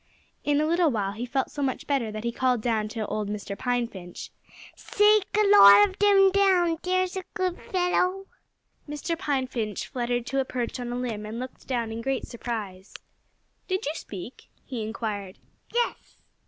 [0.43, 3.55] In a little while he felt so much better that he called out to Mr.
[3.55, 4.31] Pine Finch:
[4.75, 8.25] "Shake a lot of 'em down there's a good fellow!"
[8.89, 9.15] Mr.
[9.15, 12.95] Pine Finch fluttered to a perch on a limb and looked down in great surprise.
[13.67, 15.37] "Did you speak?" he inquired.
[15.71, 16.17] "Yes!"